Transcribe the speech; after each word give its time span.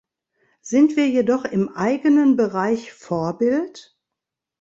Sind 0.61 0.95
wir 0.95 1.07
jedoch 1.07 1.45
im 1.45 1.69
eigenen 1.75 2.35
Bereich 2.35 2.91
Vorbild? 2.91 3.95